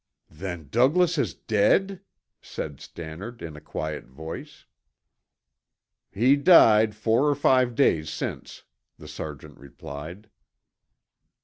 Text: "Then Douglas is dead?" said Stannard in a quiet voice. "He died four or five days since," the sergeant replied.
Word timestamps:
"Then 0.31 0.67
Douglas 0.71 1.19
is 1.19 1.35
dead?" 1.35 2.01
said 2.41 2.81
Stannard 2.81 3.43
in 3.43 3.55
a 3.55 3.61
quiet 3.61 4.05
voice. 4.05 4.65
"He 6.11 6.35
died 6.35 6.95
four 6.95 7.29
or 7.29 7.35
five 7.35 7.75
days 7.75 8.09
since," 8.09 8.63
the 8.97 9.07
sergeant 9.07 9.59
replied. 9.59 10.27